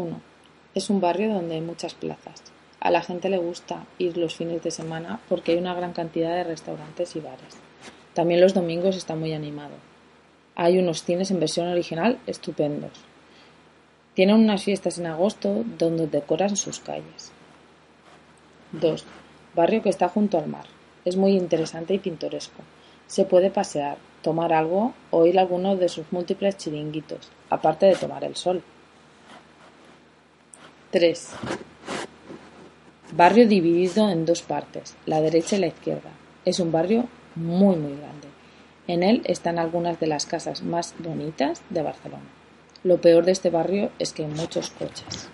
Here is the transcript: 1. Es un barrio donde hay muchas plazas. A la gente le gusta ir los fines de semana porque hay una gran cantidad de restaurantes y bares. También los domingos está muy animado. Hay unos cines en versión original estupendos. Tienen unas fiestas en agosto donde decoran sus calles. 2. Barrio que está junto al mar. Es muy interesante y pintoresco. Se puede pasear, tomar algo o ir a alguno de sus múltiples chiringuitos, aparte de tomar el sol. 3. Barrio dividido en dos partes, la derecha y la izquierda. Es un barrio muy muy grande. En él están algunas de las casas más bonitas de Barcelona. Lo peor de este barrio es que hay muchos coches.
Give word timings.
1. 0.00 0.20
Es 0.74 0.90
un 0.90 1.00
barrio 1.00 1.32
donde 1.34 1.56
hay 1.56 1.60
muchas 1.60 1.94
plazas. 1.94 2.42
A 2.80 2.90
la 2.90 3.02
gente 3.02 3.28
le 3.28 3.38
gusta 3.38 3.84
ir 3.98 4.16
los 4.16 4.34
fines 4.34 4.62
de 4.62 4.70
semana 4.70 5.20
porque 5.28 5.52
hay 5.52 5.58
una 5.58 5.74
gran 5.74 5.92
cantidad 5.92 6.34
de 6.34 6.44
restaurantes 6.44 7.14
y 7.16 7.20
bares. 7.20 7.56
También 8.14 8.40
los 8.40 8.54
domingos 8.54 8.96
está 8.96 9.14
muy 9.14 9.34
animado. 9.34 9.74
Hay 10.56 10.78
unos 10.78 11.04
cines 11.04 11.30
en 11.30 11.40
versión 11.40 11.68
original 11.68 12.18
estupendos. 12.26 12.92
Tienen 14.14 14.36
unas 14.36 14.64
fiestas 14.64 14.98
en 14.98 15.06
agosto 15.06 15.64
donde 15.78 16.06
decoran 16.06 16.56
sus 16.56 16.80
calles. 16.80 17.32
2. 18.72 19.04
Barrio 19.54 19.82
que 19.82 19.90
está 19.90 20.08
junto 20.08 20.38
al 20.38 20.46
mar. 20.46 20.64
Es 21.04 21.16
muy 21.16 21.32
interesante 21.32 21.94
y 21.94 21.98
pintoresco. 21.98 22.62
Se 23.06 23.24
puede 23.24 23.50
pasear, 23.50 23.98
tomar 24.22 24.52
algo 24.52 24.94
o 25.10 25.26
ir 25.26 25.38
a 25.38 25.42
alguno 25.42 25.76
de 25.76 25.88
sus 25.88 26.10
múltiples 26.12 26.56
chiringuitos, 26.56 27.30
aparte 27.50 27.86
de 27.86 27.96
tomar 27.96 28.24
el 28.24 28.36
sol. 28.36 28.62
3. 30.92 31.28
Barrio 33.12 33.46
dividido 33.46 34.10
en 34.10 34.26
dos 34.26 34.42
partes, 34.42 34.96
la 35.06 35.20
derecha 35.20 35.54
y 35.54 35.60
la 35.60 35.68
izquierda. 35.68 36.10
Es 36.44 36.58
un 36.58 36.72
barrio 36.72 37.04
muy 37.36 37.76
muy 37.76 37.96
grande. 37.96 38.26
En 38.88 39.04
él 39.04 39.22
están 39.26 39.60
algunas 39.60 40.00
de 40.00 40.08
las 40.08 40.26
casas 40.26 40.64
más 40.64 40.96
bonitas 40.98 41.62
de 41.70 41.82
Barcelona. 41.82 42.24
Lo 42.82 43.00
peor 43.00 43.24
de 43.24 43.30
este 43.30 43.50
barrio 43.50 43.92
es 44.00 44.12
que 44.12 44.24
hay 44.24 44.32
muchos 44.32 44.70
coches. 44.70 45.28